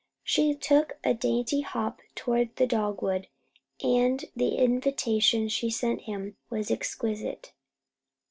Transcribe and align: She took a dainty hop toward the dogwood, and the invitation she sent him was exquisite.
She 0.23 0.55
took 0.55 0.93
a 1.03 1.13
dainty 1.13 1.61
hop 1.61 1.99
toward 2.15 2.55
the 2.55 2.65
dogwood, 2.65 3.27
and 3.83 4.25
the 4.35 4.55
invitation 4.55 5.47
she 5.47 5.69
sent 5.69 6.01
him 6.09 6.37
was 6.49 6.71
exquisite. 6.71 7.53